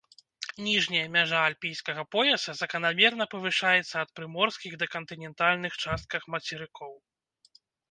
[0.67, 7.01] Ніжняя мяжа альпійскага пояса заканамерна павышаецца ад прыморскіх да кантынентальных частках мацерыкоў.